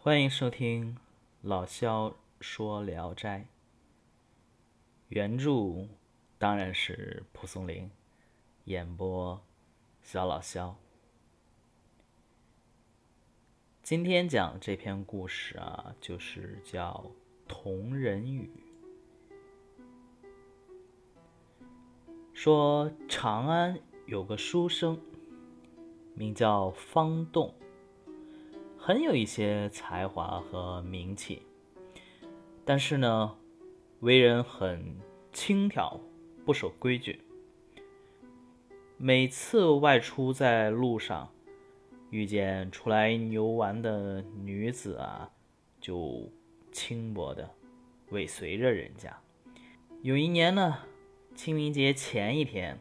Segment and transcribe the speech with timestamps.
[0.00, 0.96] 欢迎收听
[1.42, 3.40] 老萧说《聊斋》，
[5.08, 5.88] 原著
[6.38, 7.90] 当然是蒲松龄，
[8.66, 9.42] 演播
[10.00, 10.76] 小老萧。
[13.82, 17.10] 今天讲这篇故事啊，就是叫
[17.48, 18.48] 《同人语》，
[22.32, 23.76] 说长安
[24.06, 24.96] 有个书生，
[26.14, 27.52] 名叫方栋。
[28.88, 31.42] 很有一些才华和名气，
[32.64, 33.36] 但是呢，
[34.00, 34.96] 为人很
[35.30, 36.00] 轻佻，
[36.46, 37.20] 不守规矩。
[38.96, 41.30] 每次外出在路上，
[42.08, 45.30] 遇见出来游玩的女子啊，
[45.78, 46.26] 就
[46.72, 47.46] 轻薄的
[48.08, 49.14] 尾随着人家。
[50.00, 50.78] 有一年呢，
[51.34, 52.78] 清明节前一天，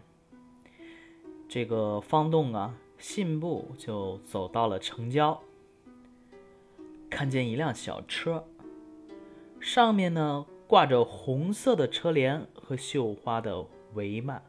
[1.50, 5.38] 这个方栋啊，信步就走到了城郊。
[7.18, 8.48] 看见一辆小车，
[9.60, 13.66] 上面呢挂着红色的车帘和绣花的
[13.96, 14.40] 帷幔，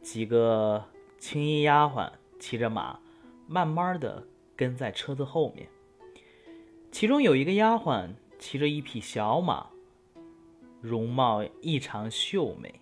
[0.00, 0.84] 几个
[1.20, 2.10] 青衣丫鬟
[2.40, 2.98] 骑着马，
[3.46, 5.68] 慢慢的跟在车子后面。
[6.90, 8.08] 其中有一个丫鬟
[8.40, 9.68] 骑着一匹小马，
[10.80, 12.80] 容貌异常秀美。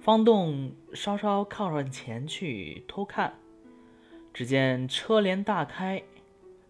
[0.00, 3.36] 方栋稍稍靠上前去偷看，
[4.32, 6.00] 只见车帘大开。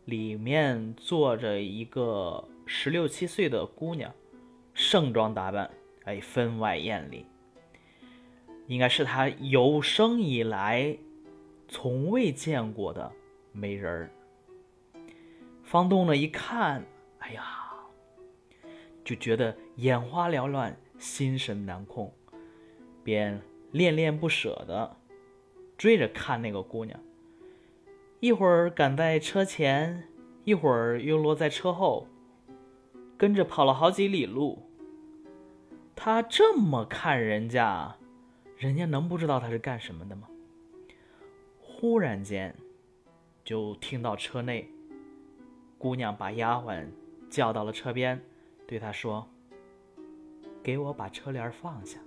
[0.06, 4.12] 里面坐着一个十六七岁的姑娘，
[4.72, 5.68] 盛装打扮，
[6.04, 7.26] 哎，分外艳丽。
[8.68, 10.96] 应该是他有生以来
[11.68, 13.12] 从未见过的
[13.52, 14.10] 美人儿。
[15.64, 16.84] 方栋呢一看，
[17.18, 17.44] 哎呀，
[19.04, 22.12] 就觉得眼花缭乱，心神难控，
[23.02, 24.96] 便恋恋不舍的
[25.76, 26.96] 追着看那个姑娘。
[28.20, 30.08] 一会儿赶在车前，
[30.44, 32.08] 一会儿又落在车后，
[33.18, 34.62] 跟着跑了好几里路。
[35.94, 37.96] 他这么看人家，
[38.56, 40.28] 人家能不知道他是干什么的吗？
[41.60, 42.54] 忽然间，
[43.44, 44.70] 就听到车内
[45.78, 46.86] 姑娘把丫鬟
[47.28, 48.18] 叫到了车边，
[48.66, 49.28] 对他说
[50.64, 51.98] ：“给我把车帘放下。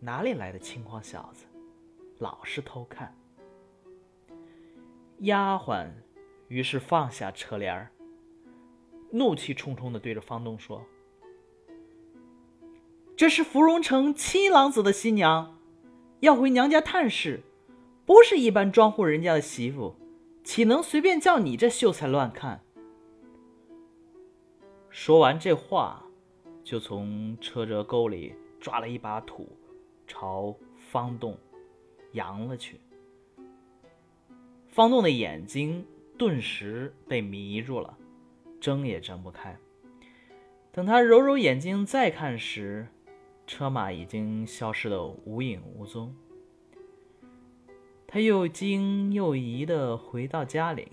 [0.00, 1.44] 哪里来的轻狂小子，
[2.18, 3.14] 老是偷看。”
[5.20, 5.88] 丫鬟
[6.48, 7.90] 于是放下车帘儿
[9.10, 10.84] 怒气冲冲的对着方栋说
[13.16, 15.56] ：“这是芙蓉城七郎子的新娘，
[16.20, 17.40] 要回娘家探视，
[18.04, 19.94] 不是一般庄户人家的媳妇，
[20.42, 22.60] 岂能随便叫你这秀才乱看？”
[24.90, 26.04] 说完这话，
[26.64, 29.48] 就从车辙沟里抓了一把土，
[30.08, 31.38] 朝方栋
[32.12, 32.80] 扬了去。
[34.74, 35.86] 方栋的眼睛
[36.18, 37.96] 顿时被迷住了，
[38.60, 39.56] 睁也睁不开。
[40.72, 42.88] 等他揉揉眼睛再看时，
[43.46, 46.12] 车马已经消失的无影无踪。
[48.08, 50.88] 他又惊又疑的回到家里，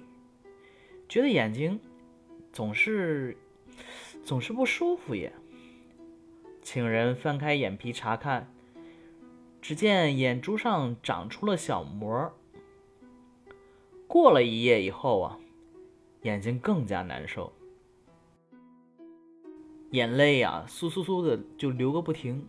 [1.10, 1.80] 觉得眼睛
[2.54, 3.36] 总是
[4.24, 5.34] 总是不舒服也，
[6.62, 8.54] 请人翻开眼皮查看，
[9.60, 12.32] 只见眼珠上长出了小膜。
[14.12, 15.40] 过了一夜以后啊，
[16.24, 17.50] 眼睛更加难受，
[19.92, 22.46] 眼泪呀簌簌簌的就流个不停。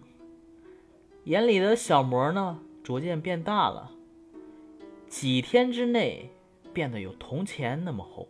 [1.23, 3.93] 眼里的小膜呢，逐渐变大了，
[5.06, 6.28] 几天之内
[6.73, 8.27] 变得有铜钱那么厚。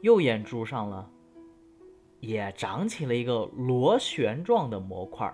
[0.00, 1.08] 右眼珠上了，
[2.18, 5.32] 也长起了一个螺旋状的模块，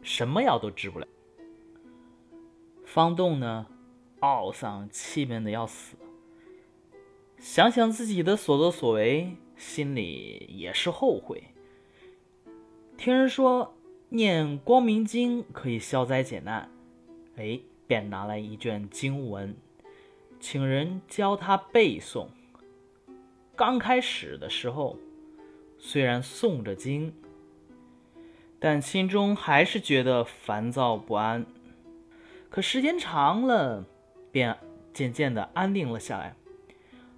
[0.00, 1.06] 什么药都治不了。
[2.86, 3.66] 方栋呢？
[4.20, 5.96] 懊丧、气闷的要死，
[7.38, 11.42] 想想自己的所作所为，心里也是后悔。
[12.96, 13.74] 听人说
[14.08, 16.68] 念光明经可以消灾解难，
[17.36, 19.56] 哎，便拿来一卷经文，
[20.40, 22.26] 请人教他背诵。
[23.54, 24.96] 刚开始的时候，
[25.78, 27.14] 虽然诵着经，
[28.58, 31.46] 但心中还是觉得烦躁不安。
[32.50, 33.84] 可时间长了，
[34.38, 34.56] 便
[34.94, 36.32] 渐渐的安定了下来，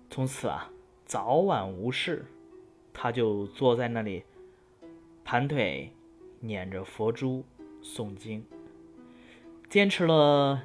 [0.08, 0.70] 从此啊，
[1.05, 2.25] 早晚无事，
[2.94, 4.25] 他就坐在那里，
[5.22, 5.93] 盘腿，
[6.40, 7.44] 捻着佛珠
[7.82, 8.43] 诵经，
[9.69, 10.62] 坚持了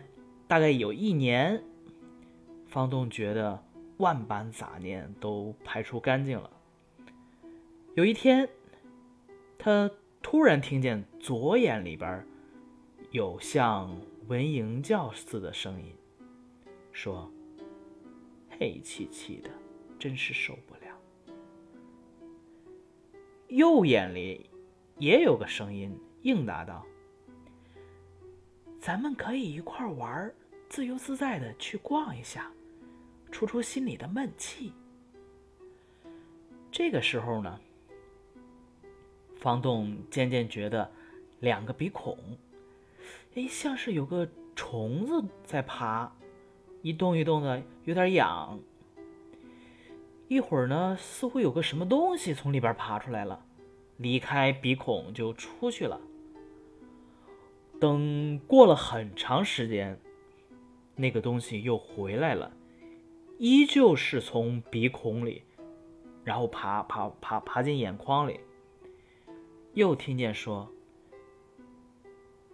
[0.47, 1.61] 大概有一年，
[2.67, 3.61] 方栋觉得
[3.97, 6.49] 万般杂念都排除干净了。
[7.95, 8.47] 有一天，
[9.57, 9.91] 他
[10.21, 12.25] 突然听见左眼里边
[13.11, 13.93] 有像
[14.29, 15.93] 蚊蝇叫似的声音。
[16.95, 17.29] 说
[18.57, 19.49] ：“黑漆漆的，
[19.99, 20.97] 真是受不了。
[23.49, 24.49] 右眼里
[24.97, 26.85] 也有个声音应答道
[28.79, 30.33] ：“咱们可以一块玩，
[30.69, 32.49] 自由自在的去逛一下，
[33.29, 34.71] 出出心里的闷气。”
[36.71, 37.59] 这个时候呢，
[39.35, 40.89] 方栋渐渐觉得
[41.41, 42.17] 两个鼻孔，
[43.35, 44.25] 哎，像是有个
[44.55, 46.09] 虫子在爬，
[46.85, 48.59] 一动一动的，有点痒。
[50.27, 53.43] 一会儿呢，似乎有个什么东西从里边爬出来了，
[53.97, 55.99] 离开鼻孔就出去了。
[57.81, 59.99] 等过了很长时间，
[60.95, 62.55] 那个东西又回来了，
[63.39, 65.41] 依旧是从鼻孔里。
[66.23, 68.39] 然后爬爬爬爬进眼眶里，
[69.73, 70.71] 又听见说：“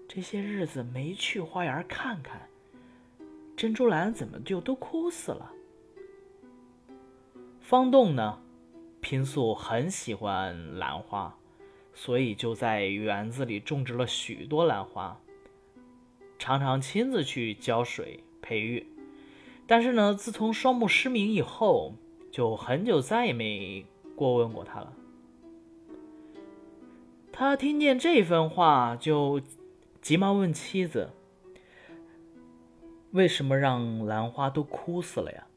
[0.07, 2.48] 这些日子没去花园看看，
[3.62, 5.52] 珍珠兰怎么就都枯死了？”
[7.62, 8.40] 方栋呢，
[9.02, 11.38] 平素很喜欢兰花，
[11.94, 15.16] 所以就在园子里种植了许多兰花，
[16.40, 18.84] 常常亲自去浇水培育。
[19.68, 21.94] 但是呢，自从双目失明以后，
[22.31, 23.86] 就很久再也没
[24.16, 24.92] 过问过他了。
[27.31, 29.40] 他听见这番话，就
[30.02, 31.12] 急忙问妻子
[33.12, 35.48] ：“为什么让兰花都枯死了呀？”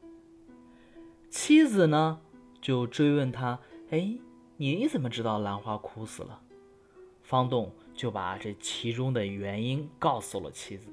[1.29, 2.19] 妻子呢，
[2.61, 3.59] 就追问他
[3.91, 4.17] ：“哎，
[4.57, 6.41] 你怎么知道兰花枯死了？”
[7.23, 10.87] 方栋就把这其中的原因告诉了妻子。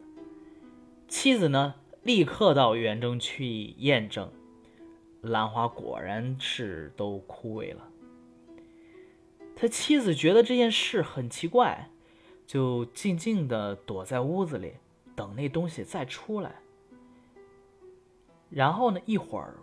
[1.06, 4.30] 妻子呢，立刻到园中去验证。
[5.20, 7.88] 兰花果然是都枯萎了。
[9.54, 11.90] 他妻子觉得这件事很奇怪，
[12.44, 14.72] 就静静地躲在屋子里
[15.14, 16.54] 等那东西再出来。
[18.50, 19.54] 然后呢，一会儿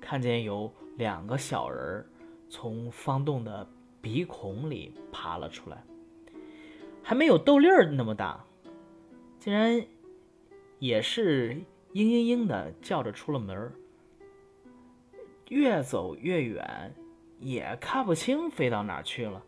[0.00, 2.06] 看见有两个小人儿
[2.48, 3.66] 从方洞的
[4.00, 5.82] 鼻孔里爬了出来，
[7.02, 8.44] 还没有豆粒儿那么大，
[9.38, 9.84] 竟然
[10.78, 11.54] 也是
[11.92, 13.72] 嘤嘤嘤的叫着出了门儿。
[15.48, 16.94] 越走越远，
[17.38, 19.42] 也看不清飞到哪儿去了。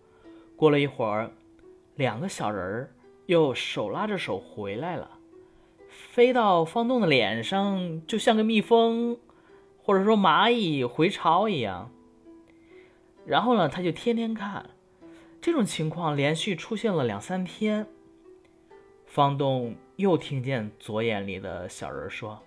[0.56, 1.30] 过了一会儿，
[1.94, 2.94] 两个小人儿
[3.26, 5.18] 又手拉着手回来了，
[5.88, 9.18] 飞到方栋的脸上，就像个蜜蜂
[9.82, 11.90] 或者说蚂蚁回巢一样。
[13.26, 14.68] 然后呢，他就天天看，
[15.40, 17.86] 这种情况连续出现了两三天。
[19.06, 22.42] 方栋又听见左眼里的小人说。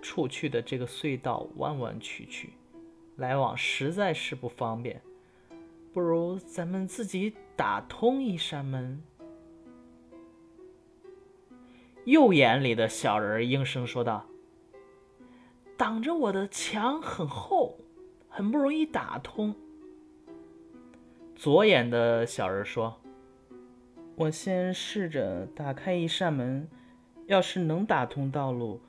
[0.00, 2.50] 出去的这个隧道弯弯曲曲，
[3.16, 5.02] 来往实在是不方便。
[5.92, 9.02] 不如咱们自己打通一扇门。
[12.04, 14.26] 右眼里的小人应声说道
[15.76, 17.78] ：“挡着我的墙很厚，
[18.28, 19.54] 很不容易打通。”
[21.34, 23.00] 左眼的小人说
[24.14, 26.68] ：“我先试着打开一扇门，
[27.26, 28.80] 要是能打通道路。”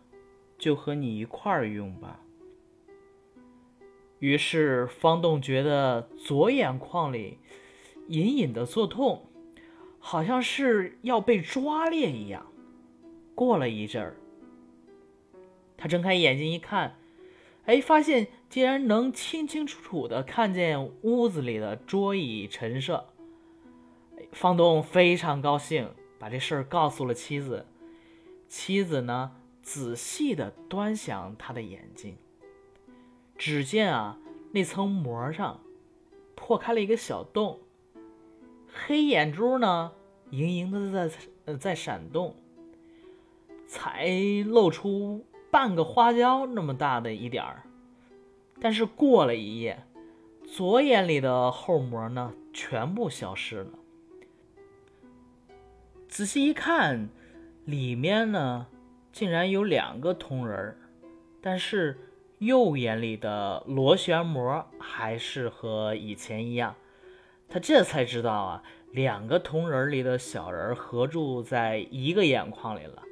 [0.58, 2.20] 就和你一块儿用吧。
[4.18, 7.38] 于是方栋觉得左眼眶里
[8.08, 9.26] 隐隐的作痛，
[10.00, 12.46] 好像是要被抓裂一样。
[13.36, 14.18] 过了一阵儿，
[15.78, 16.96] 他睁开眼睛一看，
[17.66, 23.06] 哎，发现竟然能清清楚楚的看见屋子里的桌椅陈设。
[24.32, 27.66] 方东非常高兴，把这事儿告诉了妻子。
[28.48, 29.32] 妻子呢？
[29.62, 32.16] 仔细的端详他的眼睛，
[33.38, 34.18] 只见啊，
[34.54, 35.60] 那层膜上
[36.36, 37.60] 破开了一个小洞，
[38.86, 39.92] 黑眼珠呢，
[40.30, 42.36] 盈盈的在呃在闪动，
[43.66, 44.08] 才
[44.46, 47.64] 露出半个花椒那么大的一点儿。
[48.62, 49.84] 但是过了一夜，
[50.46, 53.72] 左眼里的后膜呢，全部消失了。
[56.08, 57.10] 仔细一看，
[57.66, 58.68] 里面呢。
[59.14, 60.78] 竟然有两个铜人儿，
[61.42, 61.98] 但是
[62.38, 66.76] 右眼里的螺旋膜还是和以前一样。
[67.50, 73.04] 他这才知道啊，两个铜人里的小人合住在一个眼眶里了。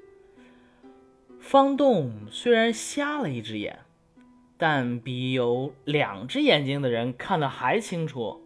[1.39, 3.80] 方栋虽然瞎了一只眼，
[4.58, 8.42] 但比有两只眼睛的人看得还清楚。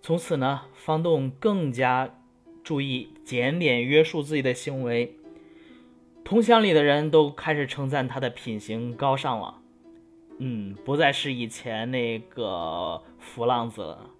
[0.00, 2.18] 从此呢，方栋更加
[2.64, 5.16] 注意检点约束自己的行为。
[6.24, 9.60] 同乡里的人都开始称赞他的品行高尚了，
[10.38, 14.10] 嗯，不再是以前那个浮浪子了。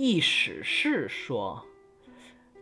[0.00, 1.66] 易史氏说，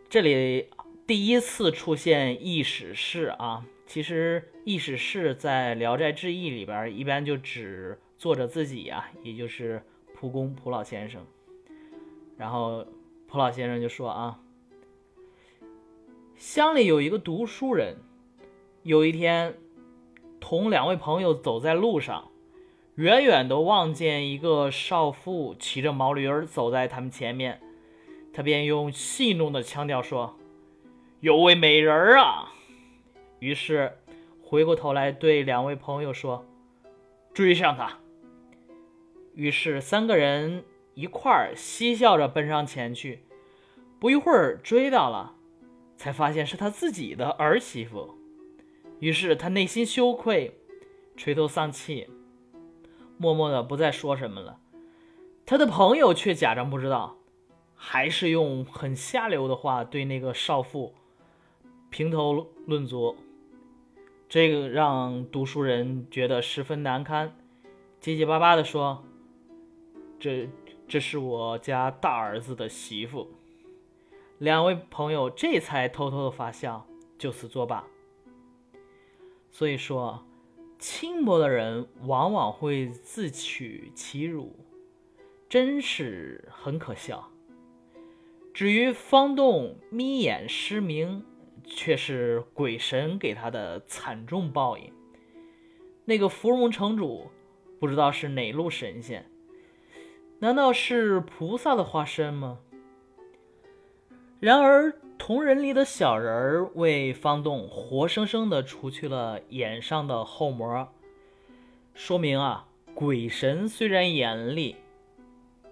[0.09, 0.71] 这里
[1.05, 9.83] 第一次出现“易史氏”啊，其实易史事在《聊斋志异》里边，一般就指作者自己呀，也就是
[10.15, 11.23] 蒲公蒲老先生。
[12.37, 12.83] 然后
[13.27, 14.39] 蒲老先生就说啊，
[16.37, 17.97] 乡里有一个读书人，
[18.81, 19.55] 有一天
[20.39, 22.31] 同两位朋友走在路上，
[22.97, 27.61] 远远的望见一个少妇骑着毛驴儿走在他们前面，
[28.33, 30.35] 他便用戏弄的腔调说
[31.21, 32.53] ：“有位美人儿啊！”
[33.37, 33.99] 于是，
[34.41, 36.43] 回过头来对两位朋友说
[37.35, 37.99] ：“追上他。”
[39.35, 40.63] 于是三个人
[40.95, 43.19] 一块儿嬉笑着奔上前去。
[43.99, 45.35] 不一会儿追到了，
[45.95, 48.15] 才发现是他自己的儿媳妇。
[48.99, 50.55] 于是他内心羞愧，
[51.15, 52.07] 垂头丧气，
[53.17, 54.59] 默默的不再说什么了。
[55.45, 57.17] 他的朋友却假装不知道，
[57.75, 60.93] 还是用很下流的话对那个少妇
[61.89, 63.15] 评头论足。
[64.29, 67.33] 这个让读书人觉得十分难堪，
[68.01, 69.03] 结结巴巴的说
[70.19, 70.49] ：“这
[70.85, 73.31] 这是我家大儿子的媳妇。”
[74.37, 76.85] 两位朋友这才偷偷的发笑，
[77.17, 77.85] 就此作罢。
[79.49, 80.23] 所以说，
[80.77, 84.55] 轻薄的人往往会自取其辱，
[85.49, 87.29] 真是很可笑。
[88.53, 91.25] 至于方栋眯眼失明。
[91.69, 94.89] 却是鬼神给他的惨重报应。
[96.05, 97.29] 那个芙蓉城主
[97.77, 99.29] 不知道是哪路神仙，
[100.39, 102.59] 难道是菩萨的化身吗？
[104.39, 110.87] 然而铜人里的小人儿为方栋活生生的除去了眼上的后膜，
[111.93, 114.77] 说明啊，鬼神虽然严厉，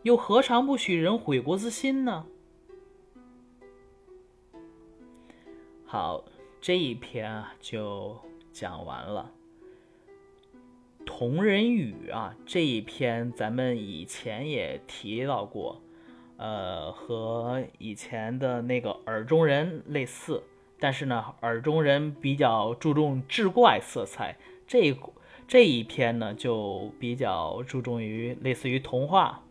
[0.03, 2.25] 又何尝不许人悔过自新呢？
[5.85, 6.25] 好，
[6.59, 8.19] 这一篇啊就
[8.51, 9.31] 讲完了。
[11.05, 15.79] 同人语啊这一篇咱们以前也提到过，
[16.37, 20.43] 呃，和以前的那个耳中人类似，
[20.79, 24.35] 但是呢，耳中人比较注重志怪色彩，
[24.67, 24.95] 这
[25.47, 29.41] 这一篇呢就比较注重于类似于童话。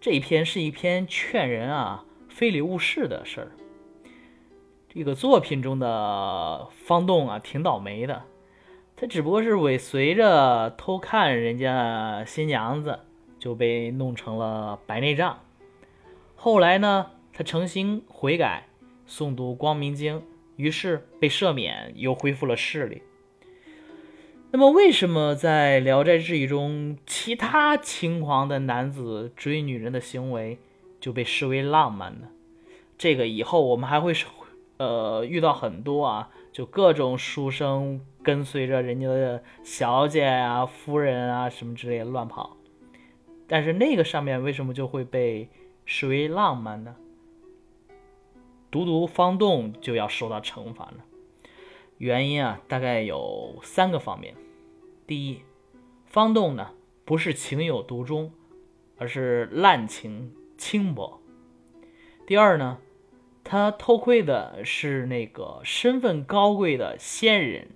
[0.00, 3.52] 这一篇是一篇劝人啊非礼勿视的事儿。
[4.88, 8.24] 这个作品中的方栋啊，挺倒霉的。
[8.96, 12.98] 他只不过是尾随着偷看人家新娘子，
[13.38, 15.38] 就被弄成了白内障。
[16.40, 18.68] 后来呢，他诚心悔改，
[19.08, 20.20] 诵读《光明经》，
[20.54, 23.02] 于是被赦免，又恢复了视力。
[24.52, 30.60] 那么，为什么在《聊斋志异》中，其他轻狂的男子追女人的行为
[31.00, 32.28] 就被视为浪漫呢？
[32.96, 34.14] 这个以后我们还会。
[34.76, 42.56] 呃，遇到很多啊，就各种书生跟随着人家的小姐啊、夫人啊什么之类的乱跑，
[43.48, 45.48] 但是那个上面为什么就会被
[45.90, 46.96] 视为浪漫呢？
[48.70, 51.02] 独独方栋就要受到惩罚呢？
[51.96, 54.34] 原因啊，大概有三个方面。
[55.06, 55.40] 第一，
[56.04, 56.74] 方栋呢
[57.06, 58.30] 不是情有独钟，
[58.98, 61.22] 而是滥情轻薄。
[62.26, 62.78] 第二呢？
[63.42, 67.70] 他偷窥的是那个身份高贵的仙人。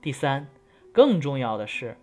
[0.00, 0.46] 第三，
[0.92, 1.96] 更重要的是，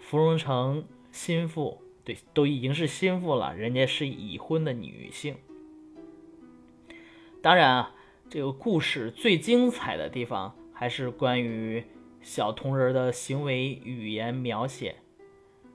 [0.00, 5.34] 芙蓉城心腹，对，都已经是心腹了，人家是已婚的女性。
[7.42, 7.94] 当然啊，
[8.30, 11.82] 这个故事最精彩的地方还是关于
[12.22, 14.96] 小铜人的行为语言描写，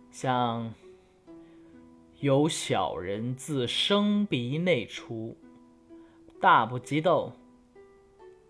[0.10, 0.74] 像
[2.22, 5.38] 有小人自生鼻内出。
[6.40, 7.34] 大不及斗，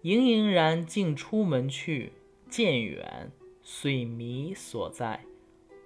[0.04, 2.14] 盈盈然竟出门去，
[2.48, 3.32] 渐远
[3.64, 5.26] 遂迷所在。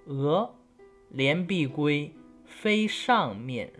[0.04, 0.54] 俄
[1.08, 2.12] 连璧归，
[2.44, 3.72] 非上面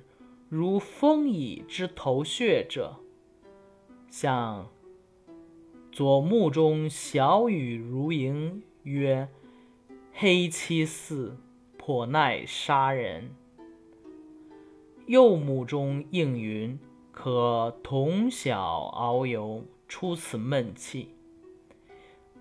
[0.49, 2.97] 如风蚁之头穴者。
[4.11, 4.69] 像
[5.93, 9.29] 左目中小雨如盈，曰
[10.13, 11.37] ：“黑漆似，
[11.77, 13.31] 颇耐杀人。”
[15.07, 16.79] 右目中应云。
[17.19, 21.15] 可同小遨游，出此闷气。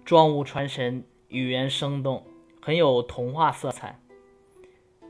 [0.03, 2.25] 装物传神，语言生动，
[2.61, 3.97] 很有童话色彩。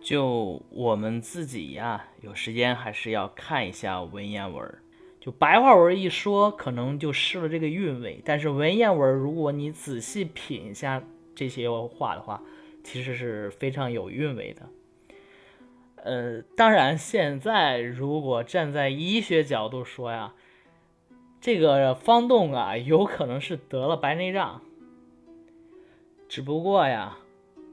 [0.06, 4.78] 就我们自己呀，有时间还是要看一下文言文。
[5.20, 8.22] 就白话文一说，可能就失了这个韵味。
[8.24, 11.02] 但是文言文，如果你仔细品一下
[11.34, 12.44] 这些话的话，
[12.84, 14.70] 其实是非常有韵味的。
[15.96, 20.36] 呃，当然，现在如果站在医学角度说呀，
[21.42, 24.62] 这个方栋啊，有可能是得了白内障，
[26.30, 27.18] 只不过呀，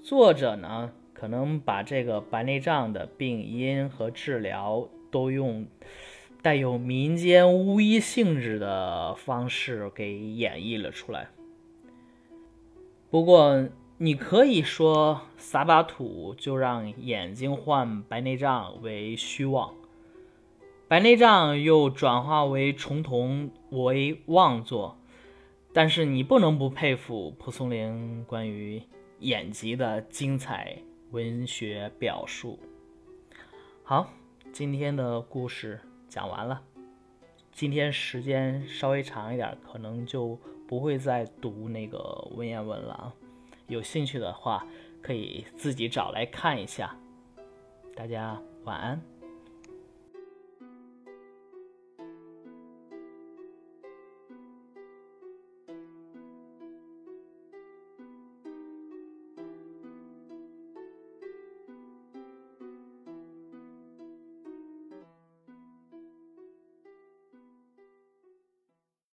[0.03, 5.69] 作者呢可能把这个白内障的病因和治疗都用
[6.43, 11.29] 带有民间巫医性质的方式给演绎了出来。
[13.09, 19.73] 不过，你可以说撒把土就让眼睛患白内障为虚妄，
[20.88, 24.99] 白内障又转化为重瞳为妄作。
[25.73, 28.83] 但是你不能不佩服蒲松龄关于
[29.21, 30.79] 眼疾的精彩
[31.12, 32.59] 文学表述。
[33.85, 34.09] 好，
[34.50, 35.78] 今天的故事
[36.09, 36.62] 讲完了。
[37.52, 41.99] 今天时间稍微长一点，可能就不会再读那个
[42.35, 43.14] 文言文了啊。
[43.66, 44.66] 有兴趣的话，
[45.02, 46.97] 可以自己找来看一下。
[47.95, 49.12] 大家晚安。